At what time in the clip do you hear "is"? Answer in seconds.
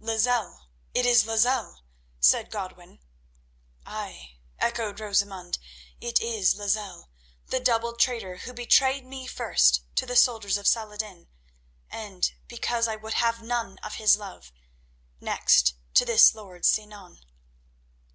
1.04-1.26, 6.22-6.54